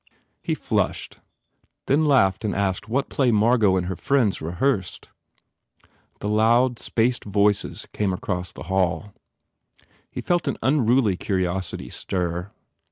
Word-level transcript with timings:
He 0.41 0.55
flushed, 0.55 1.19
then 1.85 2.07
laughed 2.07 2.43
and 2.43 2.55
asked 2.55 2.89
what 2.89 3.07
play 3.07 3.29
Margot 3.29 3.77
and 3.77 3.85
her 3.85 3.95
friends 3.95 4.41
rehearsed. 4.41 5.09
The 6.21 6.27
loud, 6.27 6.79
spaced 6.79 7.23
voices 7.23 7.87
came 7.93 8.11
across 8.11 8.51
the 8.51 8.63
hall. 8.63 9.13
He 10.09 10.19
felt 10.21 10.47
an 10.47 10.57
unruly 10.63 11.17
curiosity 11.17 11.89
stir. 11.89 12.49